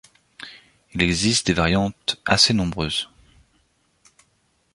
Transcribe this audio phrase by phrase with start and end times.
[0.95, 3.07] Il existe des variantes assez nombreuses.